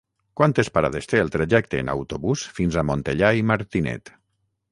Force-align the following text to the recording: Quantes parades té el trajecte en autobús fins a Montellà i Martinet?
Quantes 0.39 0.69
parades 0.77 1.09
té 1.11 1.19
el 1.25 1.29
trajecte 1.35 1.81
en 1.83 1.91
autobús 1.95 2.47
fins 2.59 2.77
a 2.77 2.85
Montellà 2.89 3.31
i 3.43 3.47
Martinet? 3.51 4.13